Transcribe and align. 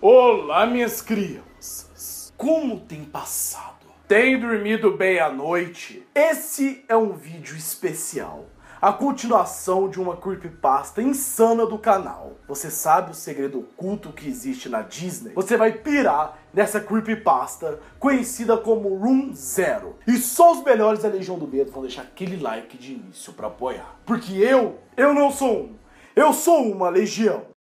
Olá, 0.00 0.64
minhas 0.64 1.02
crianças! 1.02 2.32
Como 2.36 2.78
tem 2.78 3.02
passado? 3.02 3.84
Tem 4.06 4.38
dormido 4.38 4.96
bem 4.96 5.18
à 5.18 5.28
noite? 5.28 6.06
Esse 6.14 6.84
é 6.88 6.96
um 6.96 7.14
vídeo 7.14 7.56
especial. 7.56 8.46
A 8.80 8.92
continuação 8.92 9.88
de 9.88 10.00
uma 10.00 10.16
creepypasta 10.16 11.02
insana 11.02 11.66
do 11.66 11.80
canal. 11.80 12.36
Você 12.46 12.70
sabe 12.70 13.10
o 13.10 13.14
segredo 13.14 13.58
oculto 13.58 14.12
que 14.12 14.28
existe 14.28 14.68
na 14.68 14.82
Disney? 14.82 15.32
Você 15.34 15.56
vai 15.56 15.72
pirar 15.72 16.38
nessa 16.54 16.78
creepypasta 16.80 17.80
conhecida 17.98 18.56
como 18.56 18.94
Room 18.94 19.34
Zero. 19.34 19.96
E 20.06 20.16
só 20.16 20.52
os 20.52 20.62
melhores 20.62 21.02
da 21.02 21.08
Legião 21.08 21.36
do 21.36 21.48
Medo 21.48 21.72
vão 21.72 21.82
deixar 21.82 22.02
aquele 22.02 22.40
like 22.40 22.78
de 22.78 22.92
início 22.92 23.32
para 23.32 23.48
apoiar. 23.48 23.98
Porque 24.06 24.32
eu, 24.34 24.78
eu 24.96 25.12
não 25.12 25.32
sou 25.32 25.62
um. 25.62 25.76
Eu 26.14 26.32
sou 26.32 26.70
uma 26.70 26.88
legião. 26.88 27.57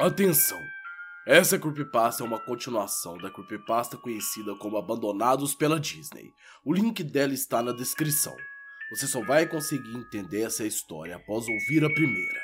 Atenção! 0.00 0.58
Essa 1.26 1.58
creepypasta 1.58 2.22
é 2.22 2.26
uma 2.26 2.40
continuação 2.40 3.18
da 3.18 3.30
creepypasta 3.30 3.98
conhecida 3.98 4.56
como 4.56 4.78
Abandonados 4.78 5.54
pela 5.54 5.78
Disney. 5.78 6.32
O 6.64 6.72
link 6.72 7.04
dela 7.04 7.34
está 7.34 7.62
na 7.62 7.70
descrição. 7.70 8.34
Você 8.88 9.06
só 9.06 9.22
vai 9.22 9.46
conseguir 9.46 9.94
entender 9.94 10.40
essa 10.40 10.64
história 10.64 11.16
após 11.16 11.46
ouvir 11.46 11.84
a 11.84 11.92
primeira. 11.92 12.40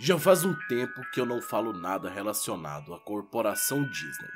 Já 0.00 0.18
faz 0.18 0.44
um 0.44 0.56
tempo 0.66 1.08
que 1.12 1.20
eu 1.20 1.24
não 1.24 1.40
falo 1.40 1.72
nada 1.72 2.10
relacionado 2.10 2.92
à 2.92 2.98
corporação 2.98 3.88
Disney. 3.88 4.32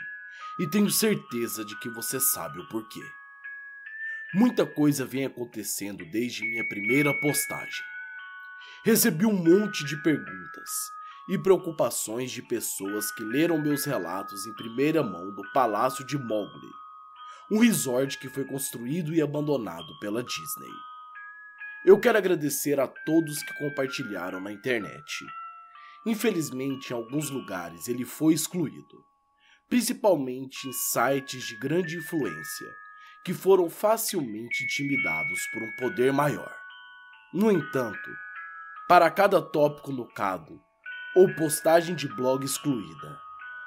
E 0.60 0.70
tenho 0.70 0.88
certeza 0.88 1.64
de 1.64 1.76
que 1.80 1.88
você 1.88 2.20
sabe 2.20 2.60
o 2.60 2.68
porquê. 2.68 3.02
Muita 4.32 4.64
coisa 4.64 5.04
vem 5.04 5.24
acontecendo 5.24 6.08
desde 6.12 6.44
minha 6.44 6.68
primeira 6.68 7.12
postagem. 7.20 7.84
Recebi 8.84 9.26
um 9.26 9.34
monte 9.34 9.84
de 9.84 10.00
perguntas 10.00 10.70
e 11.28 11.38
preocupações 11.38 12.30
de 12.30 12.42
pessoas 12.42 13.10
que 13.12 13.22
leram 13.22 13.60
meus 13.60 13.84
relatos 13.84 14.46
em 14.46 14.54
primeira 14.54 15.02
mão 15.02 15.34
do 15.34 15.42
Palácio 15.52 16.04
de 16.04 16.18
Mowgli, 16.18 16.70
um 17.50 17.58
resort 17.58 18.18
que 18.18 18.28
foi 18.28 18.44
construído 18.44 19.14
e 19.14 19.22
abandonado 19.22 19.98
pela 20.00 20.22
Disney. 20.22 20.72
Eu 21.84 21.98
quero 22.00 22.18
agradecer 22.18 22.80
a 22.80 22.86
todos 22.86 23.42
que 23.42 23.58
compartilharam 23.58 24.40
na 24.40 24.52
internet. 24.52 25.24
Infelizmente, 26.06 26.90
em 26.90 26.94
alguns 26.94 27.30
lugares 27.30 27.88
ele 27.88 28.04
foi 28.04 28.34
excluído, 28.34 29.04
principalmente 29.68 30.68
em 30.68 30.72
sites 30.72 31.44
de 31.44 31.58
grande 31.58 31.96
influência, 31.96 32.68
que 33.24 33.32
foram 33.32 33.70
facilmente 33.70 34.64
intimidados 34.64 35.46
por 35.52 35.62
um 35.62 35.76
poder 35.76 36.12
maior. 36.12 36.54
No 37.32 37.50
entanto, 37.50 38.10
para 38.86 39.10
cada 39.10 39.40
tópico 39.40 39.90
nocado, 39.90 40.60
ou 41.14 41.32
postagem 41.32 41.94
de 41.94 42.08
blog 42.08 42.44
excluída, 42.44 43.20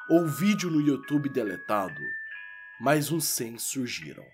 ou 0.10 0.28
vídeo 0.28 0.70
no 0.70 0.82
YouTube 0.82 1.30
deletado, 1.30 2.02
mais 2.78 3.10
uns 3.10 3.24
100 3.24 3.58
surgiram. 3.58 4.26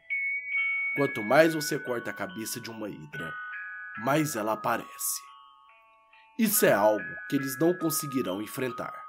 Quanto 0.95 1.21
mais 1.21 1.53
você 1.53 1.77
corta 1.77 2.09
a 2.09 2.13
cabeça 2.13 2.59
de 2.59 2.71
uma 2.71 2.89
hidra, 2.89 3.31
mais 3.99 4.35
ela 4.35 4.53
aparece. 4.53 5.21
Isso 6.39 6.65
é 6.65 6.73
algo 6.73 7.05
que 7.29 7.35
eles 7.35 7.57
não 7.59 7.77
conseguirão 7.77 8.41
enfrentar. 8.41 8.99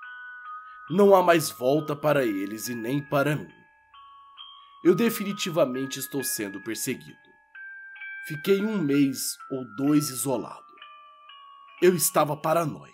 Não 0.91 1.15
há 1.15 1.23
mais 1.23 1.51
volta 1.51 1.97
para 1.97 2.27
eles 2.27 2.69
e 2.69 2.75
nem 2.75 3.03
para 3.03 3.35
mim. 3.35 3.55
Eu 4.85 4.95
definitivamente 4.95 5.99
estou 5.99 6.23
sendo 6.23 6.61
perseguido. 6.63 7.17
Fiquei 8.29 8.63
um 8.63 8.77
mês 8.77 9.39
ou 9.51 9.65
dois 9.77 10.11
isolado. 10.11 10.63
Eu 11.81 11.95
estava 11.95 12.37
paranoico. 12.37 12.94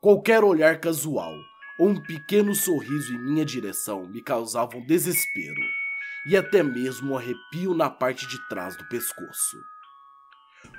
Qualquer 0.00 0.44
olhar 0.44 0.80
casual 0.80 1.34
ou 1.76 1.88
um 1.88 2.00
pequeno 2.00 2.54
sorriso 2.54 3.12
em 3.12 3.18
minha 3.18 3.44
direção 3.44 4.08
me 4.08 4.22
causavam 4.22 4.80
desespero 4.86 5.60
e 6.28 6.36
até 6.36 6.62
mesmo 6.62 7.12
um 7.12 7.16
arrepio 7.16 7.74
na 7.74 7.90
parte 7.90 8.24
de 8.28 8.38
trás 8.48 8.76
do 8.76 8.86
pescoço. 8.88 9.56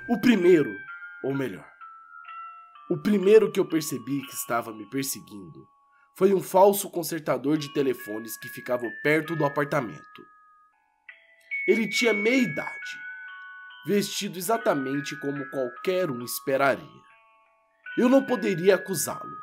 O 0.08 0.18
primeiro, 0.22 0.74
ou 1.22 1.34
melhor, 1.34 1.68
o 2.88 2.96
primeiro 2.96 3.52
que 3.52 3.60
eu 3.60 3.68
percebi 3.68 4.22
que 4.26 4.32
estava 4.34 4.72
me 4.72 4.88
perseguindo 4.88 5.68
foi 6.16 6.32
um 6.32 6.42
falso 6.42 6.88
consertador 6.90 7.58
de 7.58 7.70
telefones 7.74 8.38
que 8.38 8.48
ficava 8.48 8.86
perto 9.02 9.36
do 9.36 9.44
apartamento. 9.44 10.24
Ele 11.68 11.86
tinha 11.86 12.14
meia 12.14 12.42
idade, 12.42 12.98
vestido 13.86 14.38
exatamente 14.38 15.14
como 15.20 15.46
qualquer 15.50 16.10
um 16.10 16.24
esperaria. 16.24 17.09
Eu 18.00 18.08
não 18.08 18.24
poderia 18.24 18.76
acusá-lo, 18.76 19.36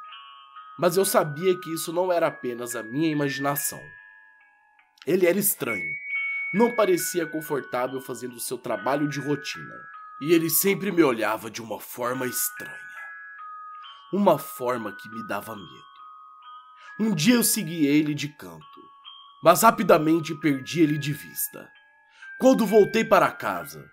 mas 0.79 0.97
eu 0.97 1.05
sabia 1.05 1.55
que 1.59 1.71
isso 1.71 1.93
não 1.93 2.11
era 2.11 2.25
apenas 2.25 2.75
a 2.75 2.81
minha 2.81 3.07
imaginação. 3.07 3.79
Ele 5.05 5.27
era 5.27 5.37
estranho, 5.37 5.93
não 6.51 6.75
parecia 6.75 7.27
confortável 7.27 8.01
fazendo 8.01 8.39
seu 8.39 8.57
trabalho 8.57 9.07
de 9.07 9.19
rotina, 9.19 9.75
e 10.19 10.33
ele 10.33 10.49
sempre 10.49 10.91
me 10.91 11.03
olhava 11.03 11.51
de 11.51 11.61
uma 11.61 11.79
forma 11.79 12.25
estranha. 12.25 12.73
Uma 14.11 14.39
forma 14.39 14.91
que 14.91 15.07
me 15.07 15.27
dava 15.27 15.55
medo. 15.55 15.85
Um 16.99 17.13
dia 17.13 17.35
eu 17.35 17.43
segui 17.43 17.85
ele 17.85 18.15
de 18.15 18.27
canto, 18.27 18.81
mas 19.43 19.61
rapidamente 19.61 20.33
perdi 20.33 20.81
ele 20.81 20.97
de 20.97 21.13
vista. 21.13 21.69
Quando 22.39 22.65
voltei 22.65 23.05
para 23.05 23.31
casa, 23.31 23.87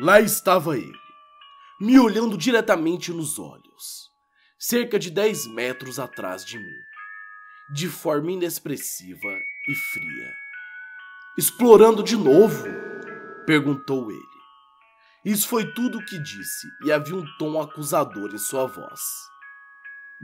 lá 0.00 0.20
estava 0.20 0.76
ele 0.76 1.11
me 1.82 1.98
olhando 1.98 2.38
diretamente 2.38 3.12
nos 3.12 3.40
olhos, 3.40 4.08
cerca 4.56 5.00
de 5.00 5.10
10 5.10 5.48
metros 5.48 5.98
atrás 5.98 6.44
de 6.44 6.56
mim, 6.56 6.78
de 7.74 7.88
forma 7.88 8.30
inexpressiva 8.30 9.36
e 9.68 9.74
fria. 9.74 10.32
Explorando 11.36 12.00
de 12.04 12.16
novo? 12.16 12.64
perguntou 13.44 14.12
ele. 14.12 14.22
Isso 15.24 15.48
foi 15.48 15.74
tudo 15.74 15.98
o 15.98 16.04
que 16.04 16.22
disse 16.22 16.68
e 16.84 16.92
havia 16.92 17.16
um 17.16 17.26
tom 17.36 17.60
acusador 17.60 18.32
em 18.32 18.38
sua 18.38 18.66
voz. 18.66 19.00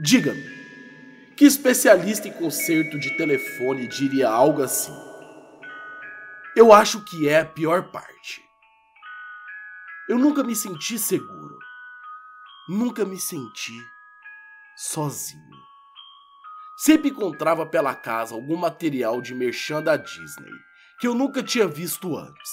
Diga-me, 0.01 1.35
que 1.35 1.43
especialista 1.43 2.29
em 2.29 2.31
conserto 2.31 2.97
de 2.97 3.17
telefone 3.17 3.85
diria 3.85 4.29
algo 4.29 4.63
assim? 4.63 4.95
Eu 6.55 6.71
acho 6.71 7.03
que 7.03 7.27
é 7.27 7.41
a 7.41 7.45
pior 7.45 7.91
parte. 7.91 8.48
Eu 10.09 10.17
nunca 10.17 10.43
me 10.43 10.55
senti 10.55 10.97
seguro. 10.97 11.59
Nunca 12.67 13.05
me 13.05 13.19
senti 13.19 13.79
sozinho. 14.75 15.55
Sempre 16.79 17.09
encontrava 17.09 17.63
pela 17.63 17.93
casa 17.93 18.33
algum 18.33 18.57
material 18.57 19.21
de 19.21 19.35
merchan 19.35 19.83
da 19.83 19.95
Disney 19.95 20.51
que 20.99 21.05
eu 21.05 21.13
nunca 21.13 21.43
tinha 21.43 21.67
visto 21.67 22.17
antes. 22.17 22.51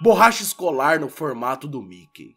Borracha 0.00 0.42
escolar 0.42 0.98
no 0.98 1.10
formato 1.10 1.68
do 1.68 1.82
Mickey. 1.82 2.34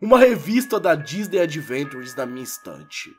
Uma 0.00 0.20
revista 0.20 0.78
da 0.78 0.94
Disney 0.94 1.40
Adventures 1.40 2.14
na 2.14 2.26
minha 2.26 2.44
estante. 2.44 3.10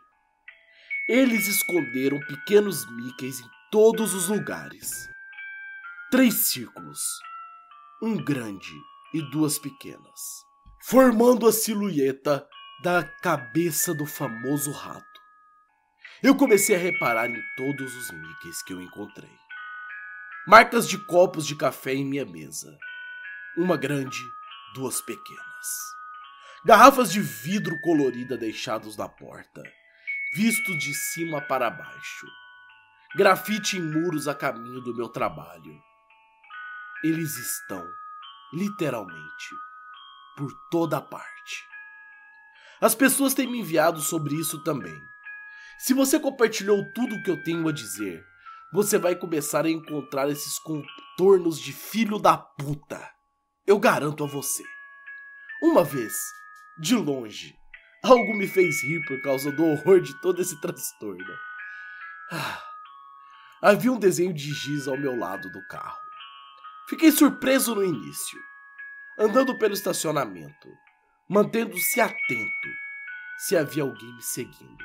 Eles 1.10 1.46
esconderam 1.46 2.18
pequenos 2.22 2.90
Mickeys 2.90 3.42
em 3.42 3.50
todos 3.70 4.14
os 4.14 4.30
lugares. 4.30 4.90
Três 6.10 6.36
círculos. 6.36 7.02
Um 8.02 8.16
grande 8.16 8.91
e 9.14 9.22
duas 9.30 9.60
pequenas, 9.60 10.22
formando 10.84 11.48
a 11.48 11.52
silhueta 11.52 12.48
da 12.84 13.04
cabeça 13.04 13.94
do 13.94 14.06
famoso 14.06 14.72
rato. 14.72 15.06
Eu 16.24 16.36
comecei 16.36 16.76
a 16.76 16.80
reparar 16.80 17.30
em 17.30 17.42
todos 17.58 17.96
os 17.96 18.12
Mickeys 18.12 18.62
que 18.64 18.74
eu 18.74 18.82
encontrei. 18.82 19.32
Marcas 20.48 20.88
de 20.88 20.98
copos 20.98 21.46
de 21.46 21.56
café 21.56 21.94
em 21.94 22.06
minha 22.06 22.26
mesa. 22.26 22.76
Uma 23.58 23.78
grande, 23.78 24.20
duas 24.74 25.02
pequenas. 25.02 25.42
Garrafas 26.64 27.12
de 27.12 27.20
vidro 27.20 27.80
colorida 27.82 28.38
deixados 28.38 28.96
na 28.96 29.10
porta, 29.10 29.64
vistos 30.36 30.78
de 30.78 30.94
cima 30.94 31.42
para 31.42 31.70
baixo. 31.70 32.28
Grafite 33.16 33.78
em 33.78 33.82
muros 33.82 34.28
a 34.28 34.36
caminho 34.36 34.80
do 34.82 34.96
meu 34.96 35.10
trabalho. 35.10 35.76
Eles 37.04 37.36
estão 37.36 37.84
literalmente, 38.54 39.56
por 40.38 40.52
toda 40.70 41.02
parte. 41.02 41.72
As 42.82 42.96
pessoas 42.96 43.34
têm 43.34 43.48
me 43.48 43.60
enviado 43.60 44.02
sobre 44.02 44.36
isso 44.36 44.64
também. 44.64 45.00
Se 45.80 45.94
você 45.94 46.20
compartilhou 46.20 46.84
tudo 46.94 47.16
o 47.16 47.24
que 47.24 47.30
eu 47.30 47.44
tenho 47.44 47.68
a 47.68 47.72
dizer, 47.72 48.24
você 48.74 48.98
vai 48.98 49.16
começar 49.16 49.66
a 49.66 49.70
encontrar 49.70 50.30
esses 50.30 50.58
contornos 50.60 51.60
de 51.60 51.74
filho 51.74 52.18
da 52.18 52.38
puta. 52.38 53.10
Eu 53.68 53.78
garanto 53.78 54.24
a 54.24 54.28
você. 54.28 54.64
Uma 55.62 55.84
vez, 55.84 56.14
de 56.80 56.96
longe, 56.96 57.54
algo 58.04 58.34
me 58.34 58.48
fez 58.48 58.82
rir 58.84 59.06
por 59.06 59.22
causa 59.22 59.52
do 59.52 59.64
horror 59.64 60.02
de 60.02 60.20
todo 60.22 60.42
esse 60.42 60.60
transtorno. 60.60 61.24
Ah, 62.32 62.64
havia 63.62 63.92
um 63.92 64.00
desenho 64.00 64.34
de 64.34 64.54
giz 64.54 64.88
ao 64.88 64.98
meu 64.98 65.16
lado 65.16 65.50
do 65.52 65.68
carro. 65.68 66.00
Fiquei 66.92 67.10
surpreso 67.10 67.74
no 67.74 67.86
início, 67.86 68.38
andando 69.18 69.58
pelo 69.58 69.74
estacionamento, 69.74 70.68
mantendo-se 71.26 72.02
atento 72.02 72.68
se 73.38 73.56
havia 73.56 73.84
alguém 73.84 74.14
me 74.14 74.22
seguindo. 74.22 74.84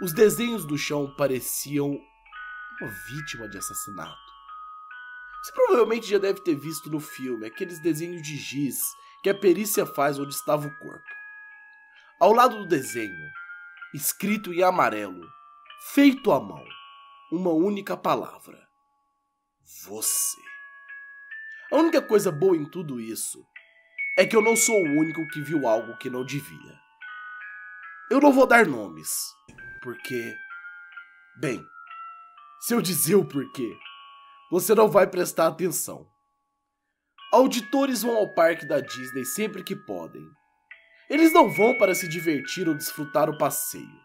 Os 0.00 0.14
desenhos 0.14 0.64
do 0.64 0.78
chão 0.78 1.14
pareciam 1.14 1.90
uma 2.80 2.90
vítima 3.06 3.46
de 3.50 3.58
assassinato. 3.58 4.16
Você 5.42 5.52
provavelmente 5.52 6.08
já 6.08 6.16
deve 6.16 6.40
ter 6.40 6.54
visto 6.54 6.88
no 6.88 7.00
filme 7.00 7.46
aqueles 7.46 7.82
desenhos 7.82 8.22
de 8.22 8.38
giz 8.38 8.78
que 9.22 9.28
a 9.28 9.38
perícia 9.38 9.84
faz 9.84 10.18
onde 10.18 10.32
estava 10.32 10.66
o 10.66 10.78
corpo. 10.78 11.14
Ao 12.18 12.32
lado 12.32 12.56
do 12.56 12.66
desenho, 12.66 13.30
escrito 13.92 14.54
em 14.54 14.62
amarelo, 14.62 15.20
feito 15.92 16.32
à 16.32 16.40
mão, 16.40 16.64
uma 17.30 17.50
única 17.50 17.94
palavra: 17.94 18.66
Você. 19.82 20.53
A 21.72 21.76
única 21.76 22.00
coisa 22.02 22.30
boa 22.30 22.56
em 22.56 22.64
tudo 22.64 23.00
isso 23.00 23.44
é 24.18 24.26
que 24.26 24.36
eu 24.36 24.42
não 24.42 24.54
sou 24.54 24.76
o 24.76 24.98
único 25.00 25.26
que 25.28 25.40
viu 25.40 25.66
algo 25.66 25.96
que 25.96 26.10
não 26.10 26.24
devia. 26.24 26.78
Eu 28.10 28.20
não 28.20 28.32
vou 28.32 28.46
dar 28.46 28.66
nomes, 28.66 29.08
porque. 29.82 30.36
Bem, 31.40 31.64
se 32.60 32.74
eu 32.74 32.80
dizer 32.80 33.16
o 33.16 33.26
porquê, 33.26 33.76
você 34.50 34.74
não 34.74 34.88
vai 34.88 35.06
prestar 35.06 35.48
atenção. 35.48 36.06
Auditores 37.32 38.02
vão 38.02 38.16
ao 38.16 38.32
parque 38.34 38.66
da 38.66 38.78
Disney 38.78 39.24
sempre 39.24 39.64
que 39.64 39.74
podem. 39.74 40.24
Eles 41.10 41.32
não 41.32 41.50
vão 41.50 41.76
para 41.76 41.94
se 41.94 42.06
divertir 42.06 42.68
ou 42.68 42.74
desfrutar 42.74 43.28
o 43.28 43.36
passeio. 43.36 44.04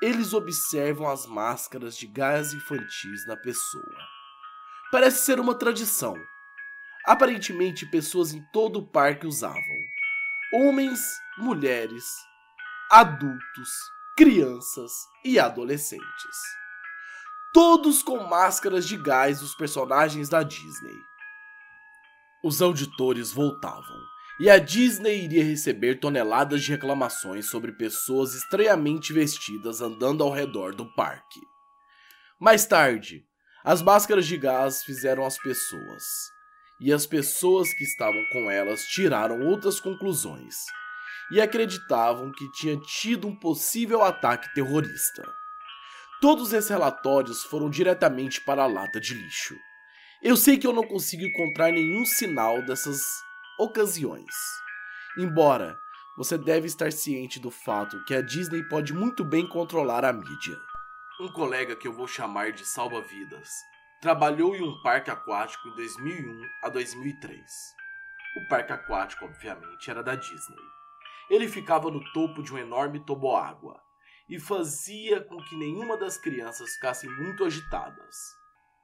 Eles 0.00 0.32
observam 0.32 1.08
as 1.08 1.26
máscaras 1.26 1.96
de 1.96 2.06
gás 2.06 2.54
infantis 2.54 3.26
na 3.26 3.36
pessoa. 3.36 3.96
Parece 4.90 5.24
ser 5.24 5.38
uma 5.38 5.54
tradição. 5.54 6.14
Aparentemente, 7.06 7.86
pessoas 7.86 8.34
em 8.34 8.42
todo 8.52 8.80
o 8.80 8.86
parque 8.86 9.26
usavam. 9.26 9.62
Homens, 10.52 11.00
mulheres, 11.38 12.04
adultos, 12.90 13.68
crianças 14.16 14.90
e 15.24 15.38
adolescentes. 15.38 16.36
Todos 17.52 18.02
com 18.02 18.24
máscaras 18.24 18.86
de 18.88 18.96
gás 18.96 19.40
dos 19.40 19.54
personagens 19.54 20.28
da 20.28 20.42
Disney. 20.42 20.96
Os 22.42 22.60
auditores 22.60 23.32
voltavam, 23.32 24.00
e 24.38 24.50
a 24.50 24.58
Disney 24.58 25.24
iria 25.24 25.44
receber 25.44 26.00
toneladas 26.00 26.62
de 26.62 26.72
reclamações 26.72 27.48
sobre 27.48 27.72
pessoas 27.72 28.34
estranhamente 28.34 29.12
vestidas 29.12 29.80
andando 29.80 30.22
ao 30.22 30.30
redor 30.30 30.74
do 30.74 30.86
parque. 30.94 31.40
Mais 32.38 32.66
tarde, 32.66 33.24
as 33.64 33.80
máscaras 33.80 34.26
de 34.26 34.36
gás 34.36 34.84
fizeram 34.84 35.24
as 35.24 35.38
pessoas, 35.38 36.04
e 36.78 36.92
as 36.92 37.06
pessoas 37.06 37.72
que 37.72 37.84
estavam 37.84 38.22
com 38.32 38.50
elas 38.50 38.82
tiraram 38.84 39.40
outras 39.40 39.80
conclusões 39.80 40.54
e 41.30 41.40
acreditavam 41.40 42.30
que 42.30 42.50
tinha 42.52 42.76
tido 42.78 43.26
um 43.26 43.34
possível 43.34 44.02
ataque 44.02 44.52
terrorista. 44.54 45.22
Todos 46.20 46.52
esses 46.52 46.70
relatórios 46.70 47.42
foram 47.44 47.68
diretamente 47.68 48.40
para 48.40 48.62
a 48.62 48.66
lata 48.66 49.00
de 49.00 49.14
lixo. 49.14 49.56
Eu 50.22 50.36
sei 50.36 50.56
que 50.56 50.66
eu 50.66 50.72
não 50.72 50.86
consigo 50.86 51.24
encontrar 51.24 51.72
nenhum 51.72 52.04
sinal 52.04 52.62
dessas 52.62 53.00
ocasiões. 53.58 54.34
Embora 55.18 55.78
você 56.16 56.38
deve 56.38 56.66
estar 56.66 56.92
ciente 56.92 57.38
do 57.38 57.50
fato 57.50 58.02
que 58.04 58.14
a 58.14 58.22
Disney 58.22 58.62
pode 58.68 58.94
muito 58.94 59.24
bem 59.24 59.46
controlar 59.46 60.04
a 60.04 60.12
mídia. 60.12 60.58
Um 61.20 61.28
colega 61.28 61.76
que 61.76 61.88
eu 61.88 61.92
vou 61.92 62.06
chamar 62.06 62.52
de 62.52 62.64
salva-vidas 62.64 63.48
trabalhou 64.00 64.54
em 64.54 64.62
um 64.62 64.80
parque 64.82 65.10
aquático 65.10 65.68
em 65.68 65.74
2001 65.74 66.42
a 66.62 66.68
2003. 66.68 67.42
O 68.36 68.48
parque 68.48 68.72
aquático, 68.72 69.24
obviamente, 69.24 69.90
era 69.90 70.02
da 70.02 70.14
Disney. 70.14 70.62
Ele 71.30 71.48
ficava 71.48 71.90
no 71.90 72.04
topo 72.12 72.42
de 72.42 72.52
um 72.52 72.58
enorme 72.58 73.00
toboágua 73.00 73.80
e 74.28 74.38
fazia 74.38 75.20
com 75.22 75.38
que 75.38 75.56
nenhuma 75.56 75.96
das 75.96 76.18
crianças 76.18 76.74
ficassem 76.74 77.08
muito 77.10 77.44
agitadas. 77.44 78.16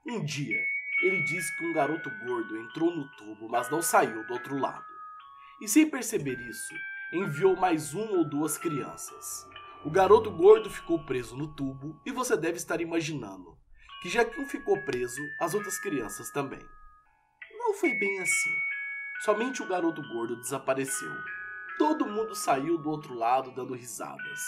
Um 0.05 0.23
dia, 0.25 0.59
ele 1.03 1.23
disse 1.23 1.55
que 1.57 1.65
um 1.65 1.73
garoto 1.73 2.09
gordo 2.25 2.57
entrou 2.57 2.93
no 2.95 3.07
tubo, 3.15 3.47
mas 3.47 3.69
não 3.69 3.81
saiu 3.81 4.25
do 4.25 4.33
outro 4.33 4.57
lado. 4.57 4.83
E 5.61 5.67
sem 5.67 5.89
perceber 5.89 6.39
isso, 6.49 6.73
enviou 7.13 7.55
mais 7.55 7.93
uma 7.93 8.11
ou 8.13 8.27
duas 8.27 8.57
crianças. 8.57 9.47
O 9.85 9.91
garoto 9.91 10.31
gordo 10.31 10.69
ficou 10.69 11.05
preso 11.05 11.37
no 11.37 11.53
tubo 11.53 12.01
e 12.05 12.11
você 12.11 12.35
deve 12.35 12.57
estar 12.57 12.81
imaginando 12.81 13.62
que 14.03 14.09
já 14.09 14.23
que 14.23 14.39
um 14.39 14.47
ficou 14.47 14.79
preso, 14.83 15.21
as 15.41 15.55
outras 15.55 15.79
crianças 15.79 16.29
também. 16.29 16.63
Não 17.57 17.73
foi 17.73 17.97
bem 17.97 18.19
assim. 18.19 18.53
Somente 19.23 19.63
o 19.63 19.67
garoto 19.67 20.01
gordo 20.09 20.35
desapareceu 20.35 21.11
Todo 21.77 22.05
mundo 22.05 22.35
saiu 22.35 22.77
do 22.77 22.89
outro 22.89 23.15
lado 23.15 23.51
dando 23.51 23.73
risadas. 23.73 24.41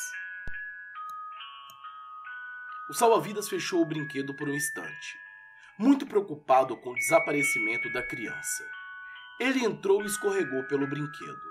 O 2.88 2.94
salva-vidas 2.94 3.50
fechou 3.50 3.82
o 3.82 3.86
brinquedo 3.86 4.36
por 4.36 4.48
um 4.48 4.54
instante, 4.54 5.18
muito 5.78 6.06
preocupado 6.06 6.78
com 6.78 6.92
o 6.92 6.96
desaparecimento 6.96 7.92
da 7.92 8.04
criança. 8.04 8.64
Ele 9.40 9.66
entrou 9.66 10.04
e 10.04 10.06
escorregou 10.06 10.64
pelo 10.66 10.88
brinquedo, 10.88 11.42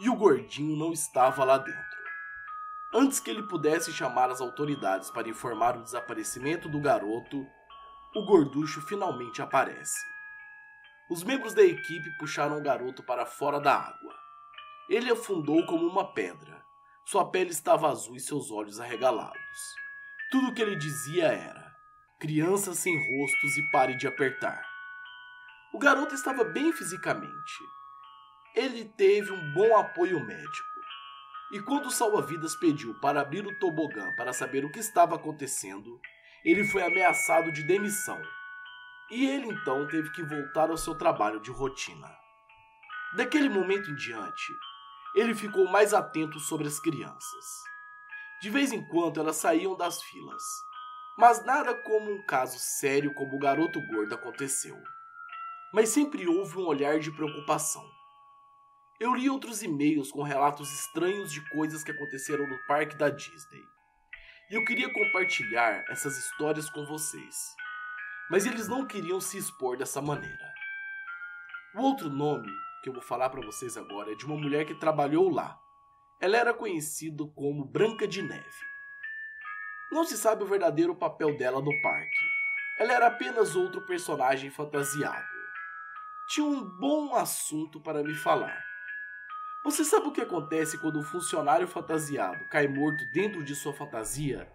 e 0.00 0.10
o 0.10 0.16
gordinho 0.16 0.76
não 0.76 0.92
estava 0.92 1.44
lá 1.44 1.56
dentro. 1.56 1.95
Antes 2.94 3.20
que 3.20 3.30
ele 3.30 3.42
pudesse 3.42 3.92
chamar 3.92 4.30
as 4.30 4.40
autoridades 4.40 5.10
para 5.10 5.28
informar 5.28 5.76
o 5.76 5.82
desaparecimento 5.82 6.68
do 6.68 6.80
garoto, 6.80 7.46
o 8.14 8.24
gorducho 8.24 8.80
finalmente 8.80 9.42
aparece. 9.42 9.98
Os 11.10 11.22
membros 11.22 11.52
da 11.52 11.62
equipe 11.62 12.10
puxaram 12.18 12.58
o 12.58 12.62
garoto 12.62 13.02
para 13.02 13.26
fora 13.26 13.60
da 13.60 13.74
água. 13.74 14.14
Ele 14.88 15.10
afundou 15.10 15.64
como 15.66 15.86
uma 15.86 16.12
pedra. 16.12 16.64
Sua 17.04 17.30
pele 17.30 17.50
estava 17.50 17.88
azul 17.88 18.16
e 18.16 18.20
seus 18.20 18.50
olhos 18.50 18.80
arregalados. 18.80 19.74
Tudo 20.30 20.48
o 20.48 20.54
que 20.54 20.62
ele 20.62 20.76
dizia 20.76 21.26
era: 21.26 21.72
Criança 22.18 22.74
sem 22.74 22.96
rostos 22.96 23.56
e 23.56 23.70
pare 23.70 23.96
de 23.96 24.08
apertar. 24.08 24.64
O 25.72 25.78
garoto 25.78 26.14
estava 26.14 26.42
bem 26.42 26.72
fisicamente. 26.72 27.54
Ele 28.54 28.86
teve 28.96 29.30
um 29.30 29.52
bom 29.52 29.76
apoio 29.76 30.24
médico. 30.24 30.75
E 31.52 31.60
quando 31.60 31.86
o 31.86 31.90
salva-vidas 31.90 32.56
pediu 32.56 32.94
para 33.00 33.20
abrir 33.20 33.46
o 33.46 33.58
tobogã 33.58 34.12
para 34.16 34.32
saber 34.32 34.64
o 34.64 34.70
que 34.70 34.80
estava 34.80 35.14
acontecendo, 35.14 36.00
ele 36.44 36.64
foi 36.64 36.82
ameaçado 36.82 37.52
de 37.52 37.62
demissão. 37.62 38.20
E 39.10 39.26
ele 39.26 39.46
então 39.46 39.86
teve 39.86 40.10
que 40.10 40.22
voltar 40.22 40.70
ao 40.70 40.76
seu 40.76 40.96
trabalho 40.96 41.40
de 41.40 41.50
rotina. 41.50 42.10
Daquele 43.16 43.48
momento 43.48 43.90
em 43.90 43.94
diante, 43.94 44.52
ele 45.14 45.34
ficou 45.34 45.70
mais 45.70 45.94
atento 45.94 46.40
sobre 46.40 46.66
as 46.66 46.80
crianças. 46.80 47.44
De 48.42 48.50
vez 48.50 48.72
em 48.72 48.86
quando 48.88 49.20
elas 49.20 49.36
saíam 49.36 49.76
das 49.76 50.02
filas, 50.02 50.42
mas 51.16 51.44
nada 51.44 51.74
como 51.82 52.12
um 52.12 52.22
caso 52.26 52.58
sério 52.58 53.14
como 53.14 53.36
o 53.36 53.38
garoto 53.38 53.80
gordo 53.86 54.14
aconteceu. 54.14 54.76
Mas 55.72 55.88
sempre 55.88 56.26
houve 56.28 56.58
um 56.58 56.66
olhar 56.66 56.98
de 56.98 57.10
preocupação. 57.10 57.84
Eu 58.98 59.14
li 59.14 59.28
outros 59.28 59.62
e-mails 59.62 60.10
com 60.10 60.22
relatos 60.22 60.72
estranhos 60.72 61.30
de 61.30 61.46
coisas 61.50 61.84
que 61.84 61.90
aconteceram 61.90 62.46
no 62.46 62.58
parque 62.66 62.96
da 62.96 63.10
Disney. 63.10 63.62
E 64.50 64.54
eu 64.54 64.64
queria 64.64 64.90
compartilhar 64.90 65.84
essas 65.90 66.16
histórias 66.16 66.70
com 66.70 66.86
vocês. 66.86 67.54
Mas 68.30 68.46
eles 68.46 68.68
não 68.68 68.86
queriam 68.86 69.20
se 69.20 69.36
expor 69.36 69.76
dessa 69.76 70.00
maneira. 70.00 70.54
O 71.74 71.82
outro 71.82 72.08
nome 72.08 72.50
que 72.82 72.88
eu 72.88 72.92
vou 72.94 73.02
falar 73.02 73.28
para 73.28 73.44
vocês 73.44 73.76
agora 73.76 74.12
é 74.12 74.14
de 74.14 74.24
uma 74.24 74.36
mulher 74.36 74.64
que 74.64 74.74
trabalhou 74.74 75.28
lá. 75.28 75.60
Ela 76.18 76.38
era 76.38 76.54
conhecida 76.54 77.22
como 77.34 77.66
Branca 77.66 78.08
de 78.08 78.22
Neve. 78.22 78.64
Não 79.92 80.04
se 80.04 80.16
sabe 80.16 80.42
o 80.42 80.46
verdadeiro 80.46 80.96
papel 80.96 81.36
dela 81.36 81.60
no 81.60 81.82
parque. 81.82 82.24
Ela 82.78 82.94
era 82.94 83.06
apenas 83.08 83.54
outro 83.54 83.82
personagem 83.82 84.48
fantasiado. 84.48 85.26
Tinha 86.28 86.46
um 86.46 86.64
bom 86.78 87.14
assunto 87.14 87.78
para 87.78 88.02
me 88.02 88.14
falar. 88.14 88.64
Você 89.66 89.84
sabe 89.84 90.06
o 90.06 90.12
que 90.12 90.20
acontece 90.20 90.78
quando 90.78 91.00
um 91.00 91.02
funcionário 91.02 91.66
fantasiado 91.66 92.38
cai 92.48 92.68
morto 92.68 93.04
dentro 93.12 93.42
de 93.42 93.52
sua 93.56 93.72
fantasia? 93.72 94.48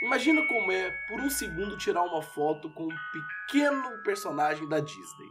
Imagina 0.00 0.46
como 0.46 0.70
é, 0.70 0.92
por 1.08 1.18
um 1.18 1.28
segundo, 1.28 1.76
tirar 1.76 2.02
uma 2.04 2.22
foto 2.22 2.70
com 2.70 2.84
um 2.84 2.96
pequeno 3.12 4.00
personagem 4.04 4.68
da 4.68 4.78
Disney 4.78 5.28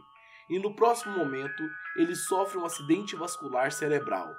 e 0.50 0.58
no 0.58 0.76
próximo 0.76 1.16
momento 1.16 1.62
ele 1.96 2.14
sofre 2.14 2.58
um 2.58 2.66
acidente 2.66 3.16
vascular 3.16 3.72
cerebral. 3.72 4.30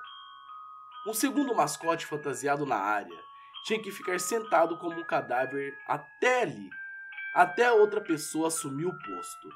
Um 1.07 1.15
segundo 1.15 1.55
mascote 1.55 2.05
fantasiado 2.05 2.63
na 2.63 2.77
área 2.77 3.19
tinha 3.65 3.81
que 3.81 3.89
ficar 3.89 4.19
sentado 4.19 4.77
como 4.77 4.99
um 4.99 5.03
cadáver 5.03 5.75
até 5.87 6.43
ali, 6.43 6.69
até 7.33 7.71
outra 7.71 8.01
pessoa 8.01 8.49
assumir 8.49 8.85
o 8.85 8.99
posto. 8.99 9.49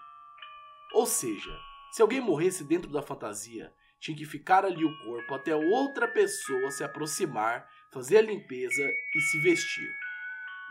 Ou 0.94 1.06
seja, 1.06 1.56
se 1.92 2.02
alguém 2.02 2.20
morresse 2.20 2.64
dentro 2.64 2.90
da 2.90 3.04
fantasia, 3.04 3.72
tinha 4.00 4.18
que 4.18 4.26
ficar 4.26 4.66
ali 4.66 4.84
o 4.84 4.98
corpo 5.04 5.34
até 5.34 5.56
outra 5.56 6.08
pessoa 6.08 6.72
se 6.72 6.84
aproximar, 6.84 7.68
fazer 7.92 8.18
a 8.18 8.22
limpeza 8.22 8.88
e 9.16 9.22
se 9.22 9.40
vestir. 9.40 9.90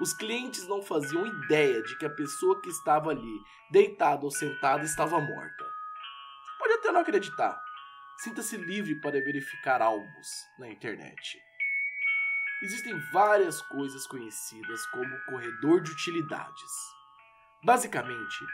Os 0.01 0.13
clientes 0.13 0.67
não 0.69 0.83
faziam 0.83 1.27
ideia 1.27 1.83
de 1.83 1.97
que 1.99 2.05
a 2.05 2.11
pessoa 2.11 2.61
que 2.61 2.69
estava 2.69 3.11
ali, 3.11 3.41
deitada 3.71 4.25
ou 4.25 4.31
sentada, 4.31 4.85
estava 4.85 5.21
morta 5.21 5.77
até 6.87 6.93
não 6.93 7.01
acreditar. 7.01 7.61
Sinta-se 8.19 8.57
livre 8.57 9.01
para 9.01 9.21
verificar 9.21 9.83
álbuns 9.83 10.29
na 10.59 10.69
internet. 10.69 11.39
Existem 12.63 12.99
várias 13.13 13.61
coisas 13.63 14.07
conhecidas 14.07 14.87
como 14.87 15.25
corredor 15.27 15.83
de 15.83 15.91
utilidades. 15.91 16.73
Basicamente, 17.63 18.47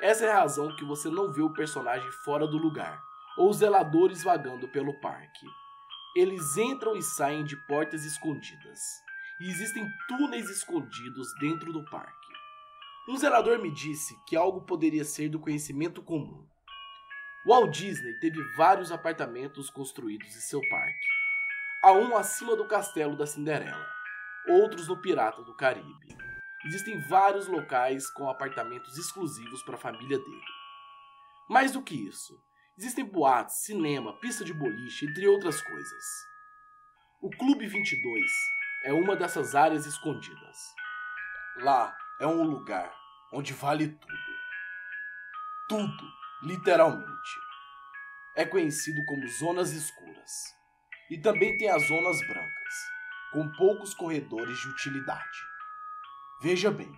essa 0.00 0.26
é 0.26 0.30
a 0.30 0.40
razão 0.40 0.74
que 0.76 0.84
você 0.84 1.08
não 1.08 1.32
vê 1.32 1.42
o 1.42 1.52
personagem 1.52 2.10
fora 2.24 2.46
do 2.46 2.58
lugar 2.58 3.02
ou 3.36 3.52
zeladores 3.52 4.22
vagando 4.22 4.68
pelo 4.68 4.98
parque. 5.00 5.46
Eles 6.16 6.56
entram 6.56 6.96
e 6.96 7.02
saem 7.02 7.44
de 7.44 7.56
portas 7.66 8.04
escondidas, 8.04 8.80
e 9.40 9.48
existem 9.48 9.88
túneis 10.08 10.50
escondidos 10.50 11.28
dentro 11.40 11.72
do 11.72 11.84
parque. 11.84 12.30
Um 13.08 13.16
zelador 13.16 13.58
me 13.58 13.72
disse 13.72 14.14
que 14.26 14.36
algo 14.36 14.62
poderia 14.62 15.04
ser 15.04 15.28
do 15.28 15.40
conhecimento 15.40 16.02
comum. 16.02 16.46
Walt 17.46 17.70
Disney 17.70 18.18
teve 18.20 18.42
vários 18.56 18.92
apartamentos 18.92 19.70
construídos 19.70 20.28
em 20.36 20.40
seu 20.40 20.60
parque. 20.68 21.08
Há 21.82 21.92
um 21.92 22.16
acima 22.16 22.54
do 22.54 22.66
castelo 22.66 23.16
da 23.16 23.26
Cinderela, 23.26 23.86
outros 24.48 24.86
no 24.86 25.00
Pirata 25.00 25.42
do 25.42 25.54
Caribe. 25.54 26.16
Existem 26.66 27.00
vários 27.08 27.46
locais 27.46 28.10
com 28.10 28.28
apartamentos 28.28 28.98
exclusivos 28.98 29.62
para 29.62 29.76
a 29.76 29.78
família 29.80 30.18
dele. 30.18 30.44
Mais 31.48 31.72
do 31.72 31.82
que 31.82 31.94
isso, 31.94 32.38
existem 32.80 33.04
boates, 33.04 33.56
cinema, 33.56 34.18
pista 34.20 34.42
de 34.42 34.54
boliche, 34.54 35.04
entre 35.04 35.28
outras 35.28 35.60
coisas. 35.60 36.04
O 37.20 37.28
Clube 37.28 37.66
22 37.66 38.24
é 38.86 38.92
uma 38.94 39.14
dessas 39.14 39.54
áreas 39.54 39.84
escondidas. 39.84 40.56
Lá 41.58 41.94
é 42.18 42.26
um 42.26 42.42
lugar 42.42 42.90
onde 43.34 43.52
vale 43.52 43.88
tudo. 43.88 44.30
Tudo, 45.68 46.12
literalmente. 46.42 47.30
É 48.34 48.46
conhecido 48.46 49.04
como 49.04 49.28
zonas 49.28 49.72
escuras. 49.72 50.30
E 51.10 51.18
também 51.18 51.58
tem 51.58 51.68
as 51.68 51.86
zonas 51.86 52.18
brancas, 52.20 52.74
com 53.30 53.52
poucos 53.58 53.92
corredores 53.92 54.58
de 54.58 54.68
utilidade. 54.68 55.38
Veja 56.40 56.70
bem, 56.70 56.90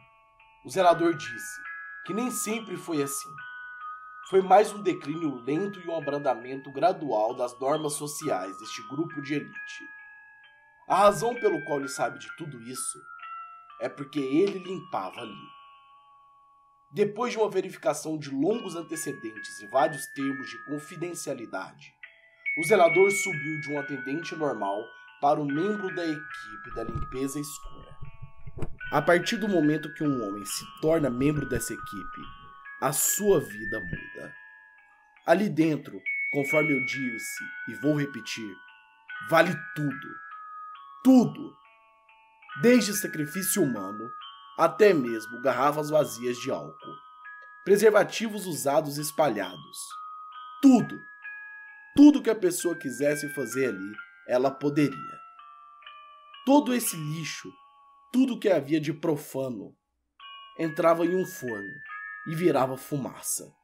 o 0.65 0.71
zelador 0.71 1.17
disse 1.17 1.61
que 2.07 2.15
nem 2.15 2.31
sempre 2.31 2.77
foi 2.77 3.03
assim. 3.03 3.35
Foi 4.33 4.41
mais 4.41 4.73
um 4.73 4.81
declínio 4.81 5.43
lento 5.45 5.79
e 5.79 5.87
um 5.87 5.95
abrandamento 5.95 6.73
gradual 6.73 7.35
das 7.35 7.53
normas 7.61 7.93
sociais 7.93 8.59
deste 8.59 8.81
grupo 8.89 9.21
de 9.21 9.35
elite. 9.35 9.85
A 10.89 10.97
razão 10.97 11.35
pelo 11.35 11.63
qual 11.67 11.81
ele 11.81 11.89
sabe 11.91 12.19
de 12.19 12.35
tudo 12.39 12.59
isso 12.63 12.99
é 13.79 13.91
porque 13.91 14.19
ele 14.19 14.59
limpava 14.59 15.21
ali. 15.21 15.37
Depois 16.95 17.33
de 17.35 17.39
uma 17.39 17.51
verificação 17.51 18.17
de 18.17 18.31
longos 18.31 18.75
antecedentes 18.75 19.61
e 19.61 19.67
vários 19.67 20.07
termos 20.15 20.49
de 20.49 20.65
confidencialidade, 20.65 21.93
o 22.59 22.65
zelador 22.65 23.11
subiu 23.11 23.61
de 23.61 23.71
um 23.71 23.79
atendente 23.79 24.35
normal 24.35 24.83
para 25.21 25.43
um 25.43 25.45
membro 25.45 25.95
da 25.95 26.07
equipe 26.07 26.75
da 26.75 26.85
limpeza 26.85 27.39
escura. 27.39 27.99
A 28.91 29.03
partir 29.03 29.37
do 29.37 29.47
momento 29.47 29.93
que 29.93 30.03
um 30.03 30.27
homem 30.27 30.47
se 30.47 30.65
torna 30.81 31.11
membro 31.11 31.47
dessa 31.47 31.75
equipe, 31.75 32.42
a 32.83 32.93
sua 32.93 33.41
vida 33.41 33.79
muda. 33.79 34.35
Ali 35.25 35.49
dentro, 35.49 36.03
conforme 36.33 36.73
eu 36.73 36.85
disse 36.85 37.45
e 37.69 37.75
vou 37.75 37.95
repetir, 37.95 38.53
vale 39.31 39.55
tudo. 39.77 40.09
Tudo. 41.05 41.57
Desde 42.61 42.93
sacrifício 42.93 43.63
humano 43.63 44.11
até 44.59 44.93
mesmo 44.93 45.41
garrafas 45.41 45.91
vazias 45.91 46.37
de 46.39 46.51
álcool, 46.51 46.97
preservativos 47.65 48.47
usados 48.47 48.99
espalhados. 48.99 49.79
Tudo. 50.61 51.01
Tudo 51.95 52.21
que 52.23 52.31
a 52.31 52.35
pessoa 52.35 52.77
quisesse 52.77 53.33
fazer 53.33 53.69
ali, 53.69 53.93
ela 54.27 54.51
poderia. 54.51 55.19
Todo 56.45 56.75
esse 56.75 56.97
lixo 56.97 57.49
tudo 58.13 58.39
que 58.39 58.49
havia 58.49 58.79
de 58.79 58.93
profano 58.93 59.75
entrava 60.59 61.07
em 61.07 61.15
um 61.15 61.25
forno 61.25 61.92
e 62.27 62.35
virava 62.35 62.77
fumaça. 62.77 63.55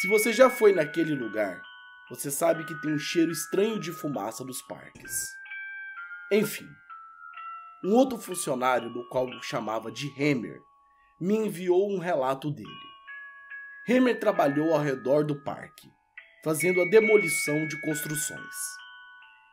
Se 0.00 0.08
você 0.08 0.32
já 0.32 0.50
foi 0.50 0.72
naquele 0.72 1.14
lugar, 1.14 1.62
você 2.10 2.30
sabe 2.30 2.64
que 2.64 2.74
tem 2.80 2.92
um 2.92 2.98
cheiro 2.98 3.30
estranho 3.30 3.78
de 3.78 3.92
fumaça 3.92 4.44
nos 4.44 4.60
parques. 4.62 5.12
Enfim, 6.30 6.68
um 7.84 7.94
outro 7.94 8.18
funcionário, 8.18 8.92
do 8.92 9.08
qual 9.08 9.28
eu 9.28 9.42
chamava 9.42 9.90
de 9.90 10.08
Hammer, 10.18 10.60
me 11.20 11.36
enviou 11.36 11.90
um 11.90 11.98
relato 11.98 12.50
dele. 12.50 12.68
Hammer 13.88 14.18
trabalhou 14.18 14.72
ao 14.72 14.80
redor 14.80 15.24
do 15.24 15.42
parque, 15.42 15.88
fazendo 16.44 16.80
a 16.80 16.84
demolição 16.84 17.66
de 17.66 17.80
construções. 17.80 18.54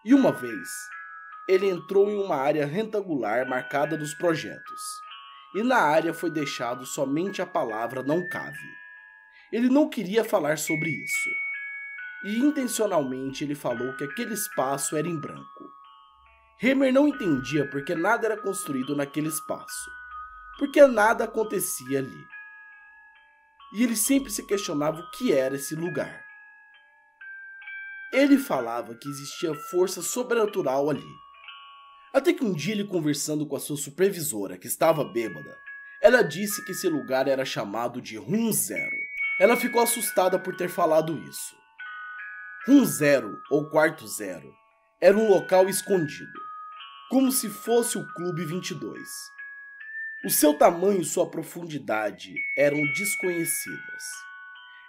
E 0.06 0.14
uma 0.14 0.32
vez, 0.32 0.70
ele 1.48 1.68
entrou 1.68 2.10
em 2.10 2.16
uma 2.16 2.36
área 2.36 2.66
retangular 2.66 3.48
marcada 3.48 3.98
dos 3.98 4.14
projetos, 4.14 4.82
e 5.56 5.64
na 5.64 5.78
área 5.78 6.14
foi 6.14 6.30
deixado 6.30 6.86
somente 6.86 7.42
a 7.42 7.46
palavra 7.46 8.04
não 8.04 8.28
cabe. 8.28 8.58
Ele 9.52 9.70
não 9.70 9.90
queria 9.90 10.24
falar 10.24 10.58
sobre 10.58 10.90
isso, 10.90 11.30
e 12.24 12.38
intencionalmente 12.38 13.44
ele 13.44 13.56
falou 13.56 13.96
que 13.96 14.04
aquele 14.04 14.34
espaço 14.34 14.96
era 14.96 15.08
em 15.08 15.20
branco. 15.20 15.70
Hemer 16.62 16.94
não 16.94 17.08
entendia 17.08 17.68
porque 17.70 17.96
nada 17.96 18.28
era 18.28 18.38
construído 18.38 18.96
naquele 18.96 19.30
espaço, 19.30 19.90
porque 20.58 20.86
nada 20.86 21.24
acontecia 21.24 22.00
ali. 22.00 22.28
E 23.74 23.84
ele 23.84 23.96
sempre 23.96 24.32
se 24.32 24.46
questionava 24.46 25.00
o 25.00 25.12
que 25.12 25.32
era 25.32 25.56
esse 25.56 25.74
lugar. 25.76 26.24
Ele 28.12 28.38
falava 28.38 28.96
que 28.96 29.08
existia 29.08 29.54
força 29.72 30.02
sobrenatural 30.02 30.90
ali 30.90 31.29
até 32.14 32.34
que 32.34 32.44
um 32.44 32.54
dia 32.54 32.74
ele 32.74 32.84
conversando 32.84 33.46
com 33.46 33.56
a 33.56 33.60
sua 33.60 33.78
supervisora, 33.78 34.58
que 34.58 34.68
estava 34.68 35.04
bêbada, 35.04 35.58
ela 36.02 36.22
disse 36.22 36.64
que 36.66 36.72
esse 36.72 36.88
lugar 36.88 37.28
era 37.28 37.44
chamado 37.44 38.02
de 38.02 38.18
Room 38.18 38.52
Zero. 38.52 38.96
Ela 39.40 39.56
ficou 39.56 39.82
assustada 39.82 40.40
por 40.40 40.56
ter 40.56 40.70
falado 40.70 41.18
isso. 41.30 41.56
Room 42.68 42.86
Zero, 42.86 43.38
ou 43.50 43.70
Quarto 43.70 44.08
Zero, 44.08 44.54
era 45.02 45.18
um 45.18 45.30
local 45.30 45.70
escondido, 45.70 46.40
como 47.10 47.32
se 47.32 47.50
fosse 47.50 47.98
o 47.98 48.08
Clube 48.14 48.46
22. 48.46 49.02
O 50.26 50.30
seu 50.30 50.54
tamanho 50.54 51.02
e 51.02 51.06
sua 51.06 51.30
profundidade 51.30 52.34
eram 52.58 52.82
desconhecidas. 52.94 54.04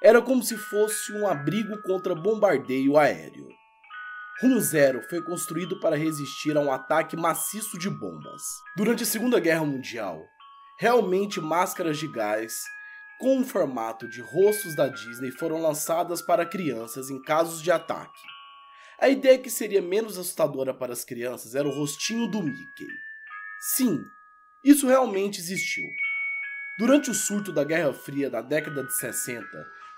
Era 0.02 0.20
como 0.20 0.42
se 0.42 0.56
fosse 0.56 1.12
um 1.12 1.26
abrigo 1.26 1.80
contra 1.82 2.14
bombardeio 2.14 2.96
aéreo. 2.96 3.48
Rum 4.42 4.58
Zero 4.58 5.02
foi 5.02 5.22
construído 5.22 5.78
para 5.80 5.96
resistir 5.96 6.56
a 6.56 6.60
um 6.60 6.72
ataque 6.72 7.14
maciço 7.14 7.78
de 7.78 7.90
bombas. 7.90 8.42
Durante 8.74 9.02
a 9.02 9.06
Segunda 9.06 9.38
Guerra 9.38 9.66
Mundial, 9.66 10.26
realmente 10.78 11.38
máscaras 11.38 11.98
de 11.98 12.08
gás 12.08 12.64
com 13.18 13.36
um 13.36 13.44
formato 13.44 14.08
de 14.08 14.22
rostos 14.22 14.74
da 14.74 14.88
Disney 14.88 15.30
foram 15.30 15.60
lançadas 15.60 16.22
para 16.22 16.46
crianças 16.46 17.10
em 17.10 17.20
casos 17.20 17.60
de 17.60 17.70
ataque. 17.70 18.22
A 18.98 19.10
ideia 19.10 19.38
que 19.38 19.50
seria 19.50 19.82
menos 19.82 20.16
assustadora 20.16 20.72
para 20.72 20.94
as 20.94 21.04
crianças 21.04 21.54
era 21.54 21.68
o 21.68 21.70
rostinho 21.70 22.26
do 22.26 22.42
Mickey. 22.42 22.88
Sim, 23.76 24.02
isso 24.64 24.86
realmente 24.86 25.38
existiu. 25.38 25.84
Durante 26.78 27.10
o 27.10 27.14
surto 27.14 27.52
da 27.52 27.62
Guerra 27.62 27.92
Fria 27.92 28.30
da 28.30 28.40
década 28.40 28.84
de 28.84 28.96
60, 28.96 29.46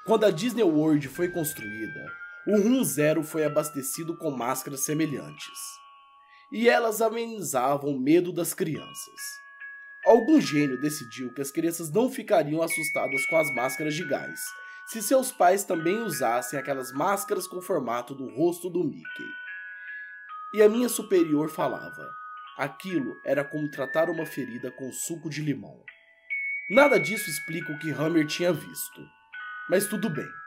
quando 0.05 0.27
a 0.27 0.33
Disney 0.33 0.65
World 0.65 1.07
foi 1.07 1.29
construída, 1.29 2.22
o 2.47 2.57
Rum 2.57 2.83
Zero 2.83 3.23
foi 3.23 3.45
abastecido 3.45 4.17
com 4.17 4.31
máscaras 4.31 4.81
semelhantes, 4.81 5.59
e 6.51 6.69
elas 6.69 7.01
amenizavam 7.01 7.91
o 7.91 8.01
medo 8.01 8.33
das 8.33 8.53
crianças. 8.53 9.21
Algum 10.05 10.41
gênio 10.41 10.81
decidiu 10.81 11.33
que 11.33 11.41
as 11.41 11.53
crianças 11.53 11.91
não 11.91 12.11
ficariam 12.11 12.61
assustadas 12.61 13.25
com 13.27 13.37
as 13.37 13.49
máscaras 13.55 13.95
de 13.95 14.05
gás, 14.05 14.41
se 14.87 15.01
seus 15.01 15.31
pais 15.31 15.65
também 15.65 16.01
usassem 16.01 16.59
aquelas 16.59 16.93
máscaras 16.93 17.47
com 17.47 17.63
formato 17.63 18.13
do 18.13 18.29
rosto 18.35 18.69
do 18.69 18.83
Mickey. 18.83 19.29
E 20.53 20.61
a 20.61 20.69
minha 20.69 20.89
superior 20.89 21.49
falava: 21.49 22.11
aquilo 22.59 23.15
era 23.25 23.45
como 23.45 23.71
tratar 23.71 24.11
uma 24.11 24.27
ferida 24.27 24.73
com 24.73 24.91
suco 24.93 25.31
de 25.31 25.41
limão. 25.41 25.81
Nada 26.69 26.99
disso 26.99 27.31
explica 27.31 27.73
o 27.73 27.79
que 27.79 27.93
Hammer 27.93 28.27
tinha 28.27 28.53
visto, 28.53 29.01
mas 29.71 29.87
tudo 29.87 30.11
bem. 30.11 30.42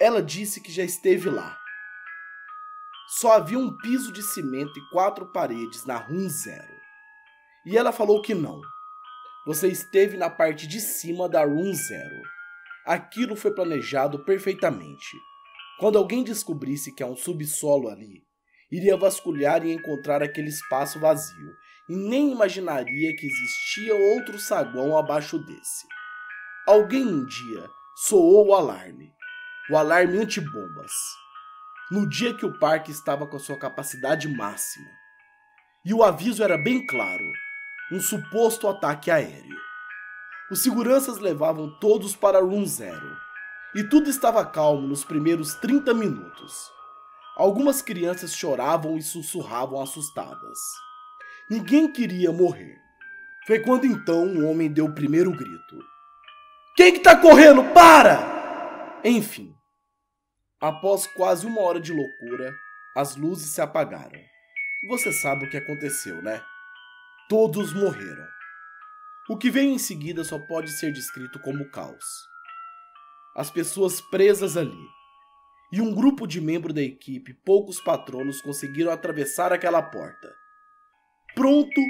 Ela 0.00 0.22
disse 0.22 0.62
que 0.62 0.72
já 0.72 0.82
esteve 0.82 1.28
lá. 1.28 1.58
Só 3.18 3.34
havia 3.34 3.58
um 3.58 3.76
piso 3.76 4.10
de 4.10 4.22
cimento 4.22 4.78
e 4.78 4.90
quatro 4.90 5.26
paredes 5.26 5.84
na 5.84 5.98
Room 5.98 6.26
Zero. 6.26 6.74
E 7.66 7.76
ela 7.76 7.92
falou 7.92 8.22
que 8.22 8.32
não. 8.32 8.62
Você 9.44 9.68
esteve 9.68 10.16
na 10.16 10.30
parte 10.30 10.66
de 10.66 10.80
cima 10.80 11.28
da 11.28 11.44
Room 11.44 11.74
Zero. 11.74 12.22
Aquilo 12.86 13.36
foi 13.36 13.54
planejado 13.54 14.24
perfeitamente. 14.24 15.18
Quando 15.78 15.98
alguém 15.98 16.24
descobrisse 16.24 16.94
que 16.94 17.02
há 17.02 17.06
um 17.06 17.16
subsolo 17.16 17.90
ali, 17.90 18.22
iria 18.72 18.96
vasculhar 18.96 19.66
e 19.66 19.72
encontrar 19.72 20.22
aquele 20.22 20.48
espaço 20.48 20.98
vazio, 20.98 21.54
e 21.90 21.94
nem 21.94 22.32
imaginaria 22.32 23.14
que 23.14 23.26
existia 23.26 23.94
outro 23.94 24.38
saguão 24.38 24.96
abaixo 24.96 25.38
desse. 25.38 25.86
Alguém 26.66 27.04
um 27.04 27.26
dia 27.26 27.68
soou 27.96 28.48
o 28.48 28.54
alarme 28.54 29.12
o 29.70 29.76
alarme 29.76 30.18
antibombas, 30.18 30.90
no 31.92 32.08
dia 32.08 32.34
que 32.34 32.44
o 32.44 32.58
parque 32.58 32.90
estava 32.90 33.24
com 33.24 33.36
a 33.36 33.40
sua 33.40 33.56
capacidade 33.56 34.26
máxima. 34.28 34.90
E 35.84 35.94
o 35.94 36.02
aviso 36.02 36.42
era 36.42 36.58
bem 36.58 36.84
claro: 36.84 37.24
um 37.92 38.00
suposto 38.00 38.66
ataque 38.66 39.12
aéreo. 39.12 39.56
Os 40.50 40.60
seguranças 40.60 41.18
levavam 41.18 41.70
todos 41.78 42.16
para 42.16 42.40
Room 42.40 42.66
Zero, 42.66 43.16
e 43.72 43.84
tudo 43.84 44.10
estava 44.10 44.44
calmo 44.44 44.88
nos 44.88 45.04
primeiros 45.04 45.54
30 45.54 45.94
minutos. 45.94 46.68
Algumas 47.36 47.80
crianças 47.80 48.34
choravam 48.34 48.98
e 48.98 49.02
sussurravam 49.02 49.80
assustadas. 49.80 50.58
Ninguém 51.48 51.92
queria 51.92 52.32
morrer. 52.32 52.76
Foi 53.46 53.60
quando 53.60 53.86
então 53.86 54.24
um 54.24 54.50
homem 54.50 54.68
deu 54.68 54.86
o 54.86 54.94
primeiro 54.94 55.30
grito. 55.30 55.78
Quem 56.76 56.92
que 56.92 57.00
tá 57.00 57.16
correndo? 57.16 57.62
Para! 57.72 59.00
Enfim. 59.04 59.59
Após 60.60 61.06
quase 61.06 61.46
uma 61.46 61.62
hora 61.62 61.80
de 61.80 61.90
loucura, 61.90 62.54
as 62.94 63.16
luzes 63.16 63.50
se 63.50 63.62
apagaram. 63.62 64.20
Você 64.88 65.10
sabe 65.10 65.46
o 65.46 65.50
que 65.50 65.56
aconteceu, 65.56 66.20
né? 66.20 66.42
Todos 67.30 67.72
morreram. 67.72 68.26
O 69.28 69.38
que 69.38 69.50
veio 69.50 69.70
em 69.70 69.78
seguida 69.78 70.22
só 70.22 70.38
pode 70.38 70.70
ser 70.72 70.92
descrito 70.92 71.38
como 71.38 71.70
caos. 71.70 72.04
As 73.34 73.50
pessoas 73.50 74.00
presas 74.00 74.56
ali. 74.56 74.86
E 75.72 75.80
um 75.80 75.94
grupo 75.94 76.26
de 76.26 76.40
membros 76.40 76.74
da 76.74 76.82
equipe, 76.82 77.32
poucos 77.32 77.80
patronos, 77.80 78.42
conseguiram 78.42 78.90
atravessar 78.90 79.52
aquela 79.52 79.80
porta. 79.80 80.34
Pronto 81.34 81.80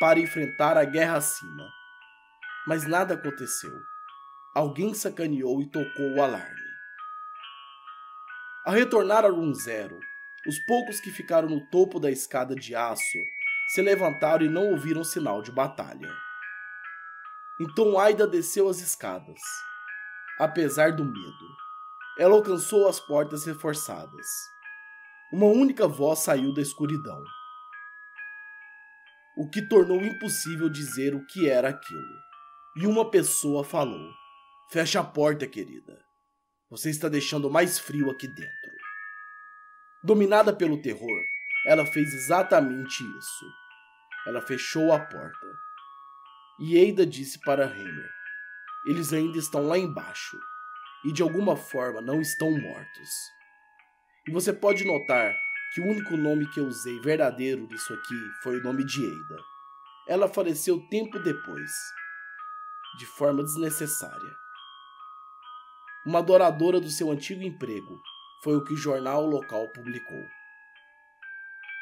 para 0.00 0.18
enfrentar 0.18 0.76
a 0.76 0.84
guerra 0.84 1.16
acima. 1.16 1.66
Mas 2.66 2.86
nada 2.86 3.14
aconteceu. 3.14 3.72
Alguém 4.54 4.92
sacaneou 4.92 5.62
e 5.62 5.66
tocou 5.70 6.14
o 6.14 6.22
alarme. 6.22 6.67
Ao 8.64 8.74
retornar 8.74 9.24
a 9.24 9.28
Room 9.28 9.54
Zero, 9.54 9.98
os 10.46 10.58
poucos 10.66 11.00
que 11.00 11.10
ficaram 11.10 11.48
no 11.48 11.66
topo 11.70 11.98
da 11.98 12.10
escada 12.10 12.54
de 12.54 12.74
aço 12.74 13.18
se 13.68 13.82
levantaram 13.82 14.46
e 14.46 14.48
não 14.48 14.70
ouviram 14.70 15.04
sinal 15.04 15.42
de 15.42 15.52
batalha. 15.52 16.12
Então 17.60 17.98
Aida 17.98 18.26
desceu 18.26 18.68
as 18.68 18.80
escadas. 18.80 19.40
Apesar 20.38 20.92
do 20.92 21.04
medo, 21.04 21.46
ela 22.18 22.34
alcançou 22.34 22.88
as 22.88 23.00
portas 23.00 23.44
reforçadas. 23.44 24.26
Uma 25.32 25.46
única 25.46 25.86
voz 25.86 26.20
saiu 26.20 26.54
da 26.54 26.62
escuridão 26.62 27.22
o 29.38 29.48
que 29.48 29.62
tornou 29.62 30.02
impossível 30.02 30.68
dizer 30.68 31.14
o 31.14 31.24
que 31.24 31.48
era 31.48 31.68
aquilo. 31.68 32.18
E 32.76 32.86
uma 32.88 33.08
pessoa 33.08 33.62
falou: 33.62 34.10
Feche 34.68 34.98
a 34.98 35.04
porta, 35.04 35.46
querida. 35.46 36.07
Você 36.70 36.90
está 36.90 37.08
deixando 37.08 37.50
mais 37.50 37.78
frio 37.78 38.10
aqui 38.10 38.28
dentro. 38.28 38.72
Dominada 40.02 40.52
pelo 40.52 40.82
terror, 40.82 41.22
ela 41.66 41.86
fez 41.86 42.12
exatamente 42.12 43.02
isso. 43.18 43.46
Ela 44.26 44.42
fechou 44.42 44.92
a 44.92 44.98
porta. 45.00 45.46
E 46.60 46.76
Eida 46.76 47.06
disse 47.06 47.40
para 47.40 47.64
Heimer: 47.64 48.10
Eles 48.86 49.12
ainda 49.14 49.38
estão 49.38 49.66
lá 49.66 49.78
embaixo 49.78 50.38
e 51.04 51.12
de 51.12 51.22
alguma 51.22 51.56
forma 51.56 52.02
não 52.02 52.20
estão 52.20 52.50
mortos. 52.50 53.10
E 54.26 54.30
você 54.30 54.52
pode 54.52 54.84
notar 54.84 55.34
que 55.72 55.80
o 55.80 55.86
único 55.86 56.16
nome 56.18 56.46
que 56.50 56.60
eu 56.60 56.66
usei 56.66 57.00
verdadeiro 57.00 57.66
disso 57.66 57.94
aqui 57.94 58.30
foi 58.42 58.58
o 58.58 58.62
nome 58.62 58.84
de 58.84 59.02
Eida. 59.02 59.36
Ela 60.06 60.28
faleceu 60.28 60.80
tempo 60.88 61.18
depois, 61.18 61.70
de 62.98 63.06
forma 63.06 63.42
desnecessária. 63.42 64.47
Uma 66.08 66.20
adoradora 66.20 66.80
do 66.80 66.88
seu 66.88 67.10
antigo 67.10 67.42
emprego 67.42 68.00
foi 68.42 68.56
o 68.56 68.64
que 68.64 68.72
o 68.72 68.76
jornal 68.78 69.26
local 69.26 69.68
publicou. 69.74 70.24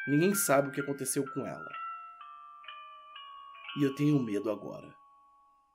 Ninguém 0.05 0.35
sabe 0.35 0.67
o 0.67 0.71
que 0.73 0.81
aconteceu 0.81 1.23
com 1.33 1.47
ela. 1.47 1.71
E 3.79 3.83
eu 3.83 3.95
tenho 3.95 4.21
medo 4.21 4.51
agora, 4.51 4.93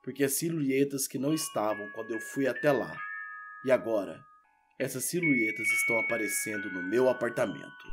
porque 0.03 0.23
as 0.23 0.33
silhuetas 0.33 1.07
que 1.07 1.17
não 1.17 1.33
estavam 1.33 1.89
quando 1.95 2.11
eu 2.11 2.19
fui 2.19 2.45
até 2.45 2.71
lá, 2.71 2.95
e 3.65 3.71
agora 3.71 4.23
essas 4.77 5.05
silhuetas 5.05 5.67
estão 5.67 5.97
aparecendo 6.01 6.71
no 6.71 6.83
meu 6.83 7.09
apartamento. 7.09 7.87